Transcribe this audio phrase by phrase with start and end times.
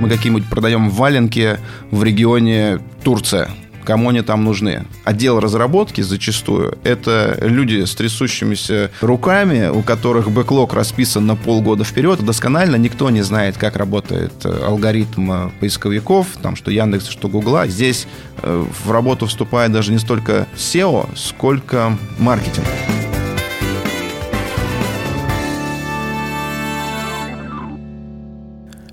[0.00, 1.58] Мы какие-нибудь продаем валенки
[1.90, 3.50] в регионе Турция
[3.84, 4.84] кому они там нужны.
[5.04, 12.24] Отдел разработки зачастую это люди с трясущимися руками, у которых бэклог расписан на полгода вперед.
[12.24, 17.66] Досконально никто не знает, как работает э, алгоритм э, поисковиков, там, что Яндекс, что Гугла.
[17.66, 18.06] Здесь
[18.42, 22.66] э, в работу вступает даже не столько SEO, сколько маркетинг.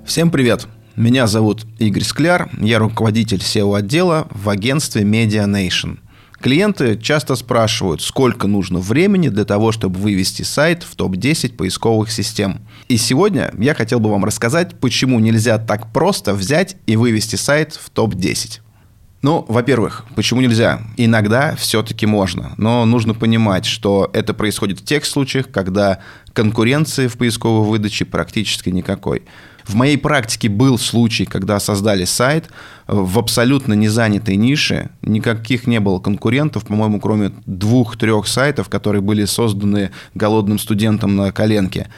[0.04, 0.66] Всем привет!
[0.98, 6.00] Меня зовут Игорь Скляр, я руководитель SEO-отдела в агентстве Media Nation.
[6.40, 12.62] Клиенты часто спрашивают, сколько нужно времени для того, чтобы вывести сайт в топ-10 поисковых систем.
[12.88, 17.78] И сегодня я хотел бы вам рассказать, почему нельзя так просто взять и вывести сайт
[17.80, 18.58] в топ-10.
[19.22, 20.80] Ну, во-первых, почему нельзя?
[20.96, 25.98] Иногда все-таки можно, но нужно понимать, что это происходит в тех случаях, когда
[26.32, 29.22] конкуренции в поисковой выдаче практически никакой.
[29.68, 32.48] В моей практике был случай, когда создали сайт э,
[32.86, 39.90] в абсолютно незанятой нише, никаких не было конкурентов, по-моему, кроме двух-трех сайтов, которые были созданы
[40.14, 41.88] голодным студентом на коленке.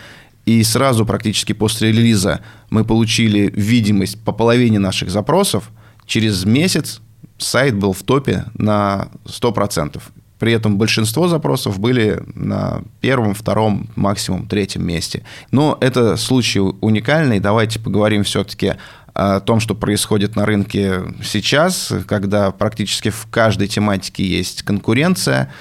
[0.46, 5.70] И сразу практически после релиза мы получили видимость по половине наших запросов.
[6.06, 7.00] Через месяц
[7.38, 10.02] сайт был в топе на 100%.
[10.40, 15.22] При этом большинство запросов были на первом, втором, максимум третьем месте.
[15.52, 17.40] Но это случай уникальный.
[17.40, 18.72] Давайте поговорим все-таки
[19.12, 25.52] о том, что происходит на рынке сейчас, когда практически в каждой тематике есть конкуренция.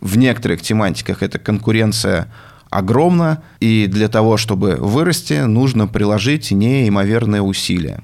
[0.00, 2.32] В некоторых тематиках эта конкуренция
[2.70, 8.02] огромна, и для того, чтобы вырасти, нужно приложить неимоверные усилия.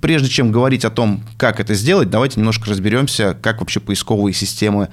[0.00, 4.88] Прежде чем говорить о том, как это сделать, давайте немножко разберемся, как вообще поисковые системы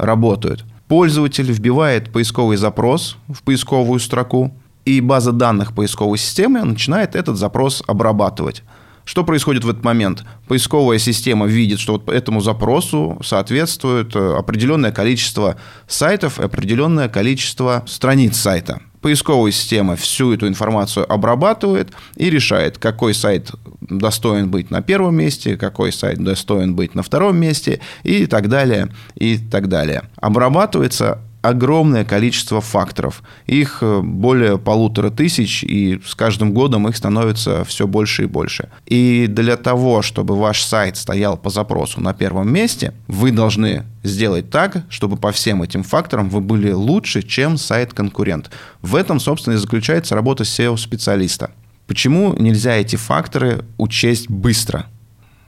[0.00, 0.64] работают.
[0.88, 4.52] Пользователь вбивает поисковый запрос в поисковую строку,
[4.84, 8.62] и база данных поисковой системы начинает этот запрос обрабатывать.
[9.04, 10.24] Что происходит в этот момент?
[10.48, 15.56] Поисковая система видит, что вот этому запросу соответствует э, определенное количество
[15.88, 23.14] сайтов и определенное количество страниц сайта поисковая система всю эту информацию обрабатывает и решает, какой
[23.14, 23.50] сайт
[23.80, 28.88] достоин быть на первом месте, какой сайт достоин быть на втором месте и так далее,
[29.14, 30.04] и так далее.
[30.16, 33.22] Обрабатывается огромное количество факторов.
[33.46, 38.68] Их э, более полутора тысяч, и с каждым годом их становится все больше и больше.
[38.86, 44.50] И для того, чтобы ваш сайт стоял по запросу на первом месте, вы должны сделать
[44.50, 48.50] так, чтобы по всем этим факторам вы были лучше, чем сайт-конкурент.
[48.82, 51.50] В этом, собственно, и заключается работа SEO-специалиста.
[51.86, 54.86] Почему нельзя эти факторы учесть быстро?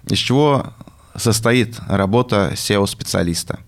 [0.09, 0.73] Из чего
[1.15, 3.61] состоит работа SEO-специалиста?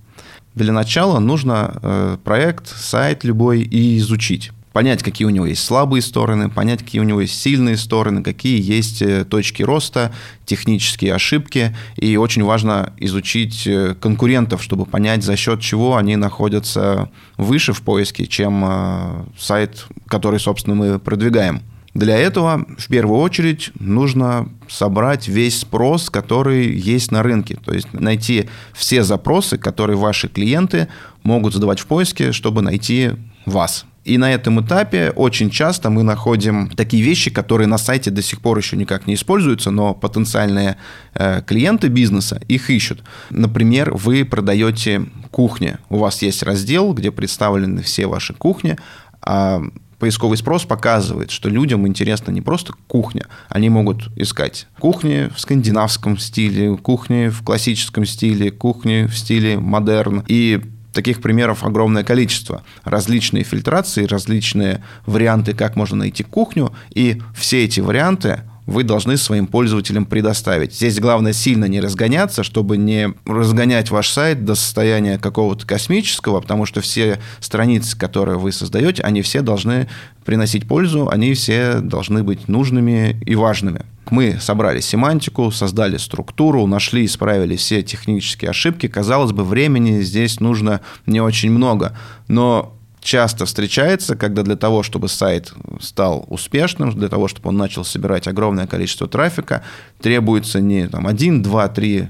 [0.55, 6.03] Для начала нужно э, проект, сайт любой и изучить понять, какие у него есть слабые
[6.03, 10.13] стороны, понять, какие у него есть сильные стороны, какие есть э, точки роста,
[10.47, 11.75] технические ошибки.
[11.95, 17.83] И очень важно изучить э, конкурентов, чтобы понять, за счет чего они находятся выше в
[17.83, 21.63] поиске, чем сайт, который, собственно, мы продвигаем.
[21.95, 27.57] Для этого в первую очередь нужно собрать весь спрос, который есть на рынке.
[27.65, 30.89] То есть найти все запросы, которые ваши клиенты
[31.23, 33.13] могут задавать в поиске, чтобы найти
[33.47, 33.87] вас.
[34.05, 38.41] И на этом этапе очень часто мы находим такие вещи, которые на сайте до сих
[38.41, 40.77] пор еще никак не используются, но потенциальные
[41.15, 43.03] э, клиенты бизнеса их ищут.
[43.31, 45.79] Например, вы продаете кухни.
[45.89, 48.77] У вас есть раздел, где представлены все ваши кухни,
[49.23, 49.63] а
[50.05, 56.19] поисковый спрос показывает, что людям интересна не просто кухня, они могут искать кухни в скандинавском
[56.19, 60.23] стиле, кухни в классическом стиле, кухни в стиле модерн.
[60.29, 60.61] И
[60.93, 62.65] таких примеров огромное количество.
[62.85, 69.47] Различные фильтрации, различные варианты, как можно найти кухню, и все эти варианты вы должны своим
[69.47, 70.75] пользователям предоставить.
[70.75, 76.67] Здесь главное сильно не разгоняться, чтобы не разгонять ваш сайт до состояния какого-то космического, потому
[76.67, 79.89] что все страницы, которые вы создаете, они все должны
[80.25, 83.83] приносить пользу, они все должны быть нужными и важными.
[84.11, 88.87] Мы собрали семантику, создали структуру, нашли, исправили все технические ошибки.
[88.87, 91.97] Казалось бы, времени здесь нужно не очень много,
[92.29, 92.75] но
[93.05, 98.27] часто встречается, когда для того, чтобы сайт стал успешным, для того, чтобы он начал собирать
[98.27, 99.63] огромное количество трафика,
[100.01, 102.09] требуется не там, один, два, три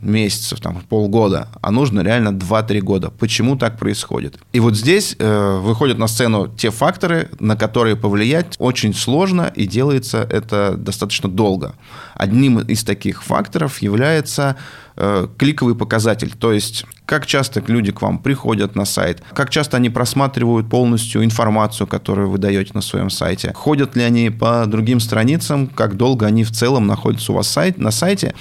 [0.00, 3.10] месяцев, там, полгода, а нужно реально 2-3 года.
[3.10, 4.38] Почему так происходит?
[4.52, 9.66] И вот здесь э, выходят на сцену те факторы, на которые повлиять очень сложно, и
[9.66, 11.74] делается это достаточно долго.
[12.14, 14.56] Одним из таких факторов является
[14.96, 19.76] э, кликовый показатель, то есть как часто люди к вам приходят на сайт, как часто
[19.76, 25.00] они просматривают полностью информацию, которую вы даете на своем сайте, ходят ли они по другим
[25.00, 28.34] страницам, как долго они в целом находятся у вас сайт, на сайте,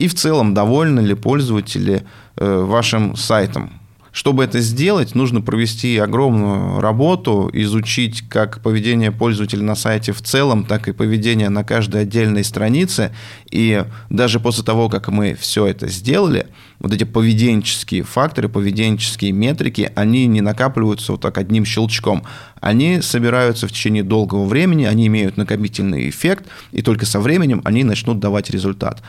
[0.00, 2.04] и в целом довольны ли пользователи
[2.36, 3.70] э, вашим сайтом.
[4.12, 10.64] Чтобы это сделать, нужно провести огромную работу, изучить как поведение пользователя на сайте в целом,
[10.64, 13.14] так и поведение на каждой отдельной странице.
[13.50, 16.48] И даже после того, как мы все это сделали,
[16.80, 22.24] вот эти поведенческие факторы, поведенческие метрики, они не накапливаются вот так одним щелчком.
[22.60, 27.84] Они собираются в течение долгого времени, они имеют накопительный эффект, и только со временем они
[27.84, 29.02] начнут давать результат.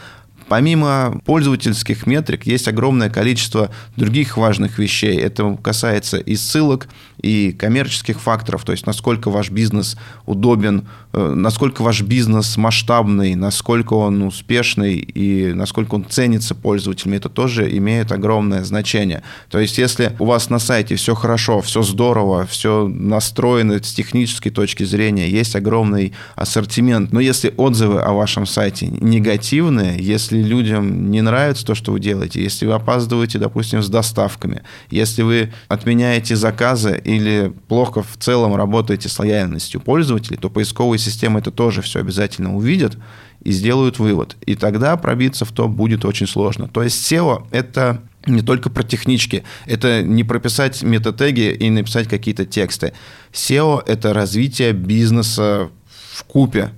[0.51, 5.17] Помимо пользовательских метрик есть огромное количество других важных вещей.
[5.17, 6.89] Это касается и ссылок,
[7.21, 9.95] и коммерческих факторов, то есть насколько ваш бизнес
[10.25, 17.29] удобен, э, насколько ваш бизнес масштабный, насколько он успешный и насколько он ценится пользователями, это
[17.29, 19.21] тоже имеет огромное значение.
[19.49, 24.51] То есть если у вас на сайте все хорошо, все здорово, все настроено с технической
[24.51, 31.21] точки зрения, есть огромный ассортимент, но если отзывы о вашем сайте негативные, если людям не
[31.21, 36.99] нравится то, что вы делаете, если вы опаздываете, допустим, с доставками, если вы отменяете заказы
[37.17, 42.55] или плохо в целом работаете с лояльностью пользователей, то поисковые системы это тоже все обязательно
[42.55, 42.97] увидят
[43.43, 44.37] и сделают вывод.
[44.45, 46.67] И тогда пробиться в топ будет очень сложно.
[46.67, 49.43] То есть SEO– это не только про технички.
[49.65, 52.93] Это не прописать метатеги и написать какие-то тексты.
[53.33, 55.69] SEO– это развитие бизнеса
[56.13, 56.71] в купе.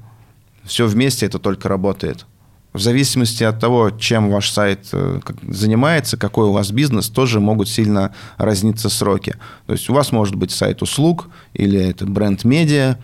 [0.63, 2.25] Все вместе это только работает.
[2.73, 7.69] В зависимости от того, чем ваш сайт э, занимается, какой у вас бизнес, тоже могут
[7.69, 9.35] сильно разниться сроки.
[9.67, 12.97] То есть у вас может быть сайт услуг, или это бренд-медиа,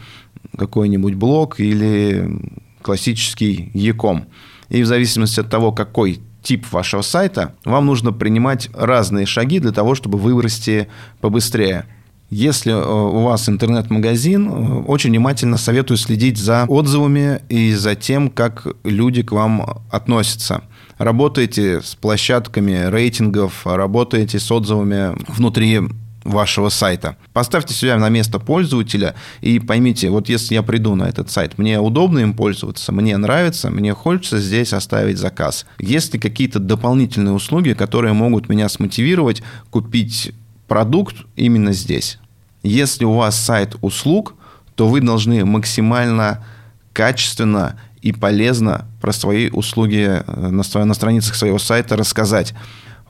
[0.57, 2.51] какой-нибудь блог, или
[2.81, 4.25] классический e-com.
[4.69, 9.71] И в зависимости от того, какой тип вашего сайта, вам нужно принимать разные шаги для
[9.71, 10.87] того, чтобы вырасти
[11.21, 11.85] побыстрее.
[12.29, 18.29] Если э, у вас интернет-магазин, э, очень внимательно советую следить за отзывами и за тем,
[18.29, 20.63] как люди к вам относятся.
[20.97, 25.79] Работаете с площадками рейтингов, работаете с отзывами внутри
[26.23, 27.17] вашего сайта.
[27.33, 31.79] Поставьте себя на место пользователя и поймите, вот если я приду на этот сайт, мне
[31.79, 35.65] удобно им пользоваться, мне нравится, мне хочется здесь оставить заказ.
[35.79, 40.33] Есть ли какие-то дополнительные услуги, которые могут меня смотивировать купить
[40.69, 42.19] продукт именно здесь.
[42.63, 44.35] Если у вас сайт услуг,
[44.75, 46.45] то вы должны максимально
[46.93, 52.53] качественно и полезно про свои услуги э, на, на страницах своего сайта рассказать.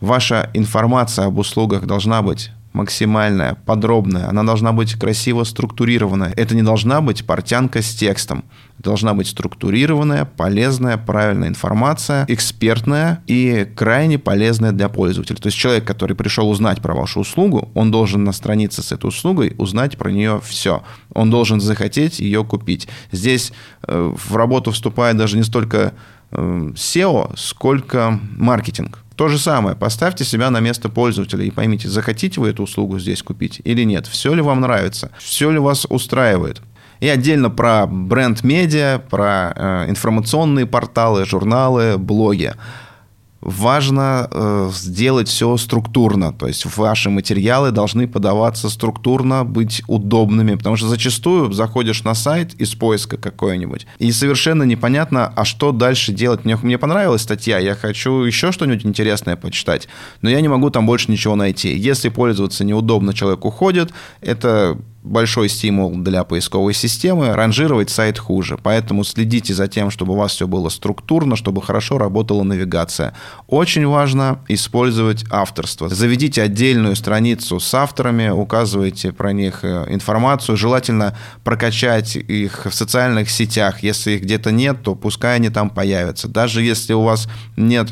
[0.02, 6.34] Ваша информация об услугах должна быть максимальная, подробная, она должна быть красиво структурированная.
[6.36, 8.46] Это не должна быть портянка с текстом.
[8.78, 15.38] Должна быть структурированная, полезная, правильная информация, экспертная и крайне полезная для пользователя.
[15.38, 19.08] То есть человек, который пришел узнать про вашу услугу, он должен на странице с этой
[19.08, 20.84] услугой узнать про нее все.
[21.14, 22.88] Он должен захотеть ее купить.
[23.12, 23.52] Здесь
[23.88, 25.94] э, в работу вступает даже не столько
[26.32, 29.00] э, SEO, сколько маркетинг.
[29.20, 33.22] То же самое, поставьте себя на место пользователя и поймите, захотите вы эту услугу здесь
[33.22, 36.62] купить или нет, все ли вам нравится, все ли вас устраивает.
[37.02, 42.54] И отдельно про бренд-медиа, про э, информационные порталы, журналы, блоги
[43.42, 46.34] важно э, сделать все структурно.
[46.34, 50.56] То есть ваши материалы должны подаваться структурно, быть удобными.
[50.56, 56.12] Потому что зачастую заходишь на сайт из поиска какой-нибудь, и совершенно непонятно, а что дальше
[56.12, 56.46] делать.
[56.46, 59.88] Мне, мне понравилась статья, я хочу еще что-нибудь интересное почитать,
[60.22, 61.76] но я не могу там больше ничего найти.
[61.76, 63.92] Если пользоваться неудобно, человек уходит,
[64.22, 68.58] это большой стимул для поисковой системы, ранжировать сайт хуже.
[68.62, 73.14] Поэтому следите за тем, чтобы у вас все было структурно, чтобы хорошо работала навигация.
[73.48, 75.90] Очень важно использовать авторство.
[75.90, 80.58] Заведите отдельную страницу с авторами, указывайте про них э, информацию.
[80.58, 83.84] Желательно прокачать их в социальных сетях.
[83.84, 86.28] Если их где-то нет, то пускай они там появятся.
[86.28, 87.90] Даже если у вас нет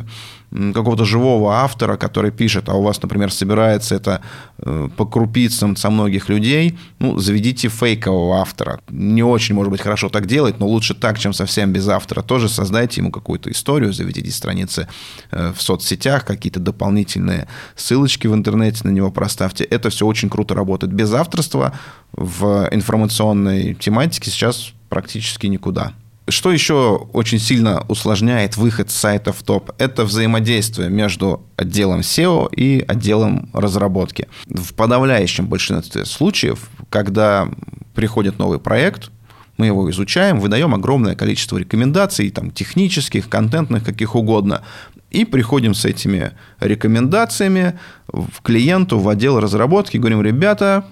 [0.52, 4.22] какого-то живого автора, который пишет, а у вас, например, собирается это
[4.60, 8.80] э, по крупицам со многих людей, ну, заведите фейкового автора.
[8.90, 12.22] Не очень, может быть, хорошо так делать, но лучше так, чем совсем без автора.
[12.22, 14.88] Тоже создайте ему какую-то историю, заведите страницы
[15.32, 19.66] э, в соцсетях, какие-то дополнительные ссылочки в интернете на него проставьте.
[19.66, 20.94] Это все очень круто работает.
[20.94, 21.74] Без авторства
[22.14, 25.94] в информационной тематике сейчас практически никуда.
[26.30, 29.72] Что еще очень сильно усложняет выход сайта в топ?
[29.78, 34.28] Это взаимодействие между отделом SEO и отделом разработки.
[34.48, 37.48] В подавляющем большинстве случаев, когда
[37.96, 39.10] приходит новый проект,
[39.56, 44.64] мы его изучаем, выдаем огромное количество рекомендаций, там, технических, контентных, каких угодно,
[45.10, 50.86] и приходим с этими рекомендациями в клиенту, в отдел разработки, говорим, ребята,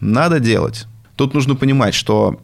[0.00, 0.86] надо делать.
[1.16, 2.42] Тут нужно понимать, что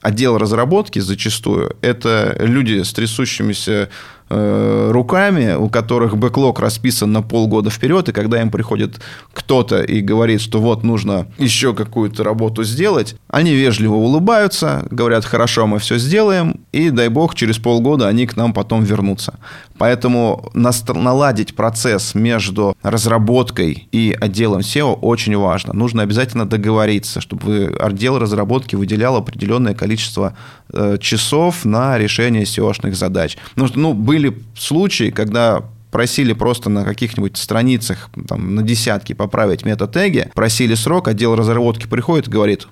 [0.00, 3.88] отдел разработки зачастую это люди с трясущимися
[4.30, 9.00] руками, у которых бэклог расписан на полгода вперед, и когда им приходит
[9.32, 15.66] кто-то и говорит, что вот нужно еще какую-то работу сделать, они вежливо улыбаются, говорят, хорошо,
[15.66, 19.34] мы все сделаем, и дай бог, через полгода они к нам потом вернутся.
[19.78, 25.72] Поэтому наладить процесс между разработкой и отделом SEO очень важно.
[25.72, 30.36] Нужно обязательно договориться, чтобы отдел разработки выделял определенное количество
[30.72, 33.38] э, часов на решение SEO-шных задач.
[33.56, 39.64] Что, ну, были были случаи, когда просили просто на каких-нибудь страницах, там, на десятки поправить
[39.64, 42.68] метатеги, просили срок, отдел разработки приходит и говорит,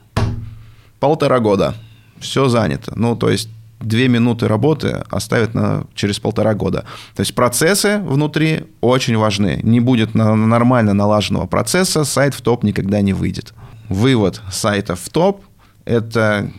[1.01, 1.75] полтора года,
[2.21, 2.93] все занято.
[2.95, 3.49] Ну, то есть
[3.81, 6.85] две минуты работы оставят на, через полтора года.
[7.17, 9.61] То есть процессы внутри очень важны.
[9.63, 13.55] Не будет на, нормально налаженного процесса, сайт в топ никогда не выйдет.
[13.89, 15.43] Вывод сайта в топ–
[15.85, 16.51] это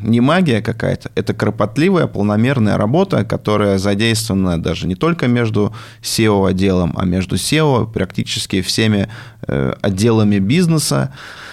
[0.00, 7.04] не магия какая-то, это кропотливая, полномерная работа, которая задействована даже не только между SEO-отделом, а
[7.04, 9.08] между SEO практически всеми
[9.46, 11.12] э, отделами бизнеса.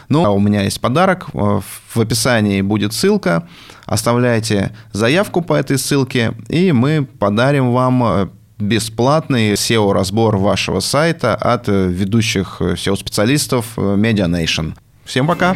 [0.10, 1.28] Ну, а у меня есть подарок.
[1.34, 1.62] Э,
[1.94, 3.48] в описании будет ссылка.
[3.86, 8.28] Оставляйте заявку по этой ссылке, и мы подарим вам э,
[8.60, 14.74] бесплатный SEO-разбор вашего сайта от ведущих SEO-специалистов Media Nation.
[15.04, 15.56] Всем пока!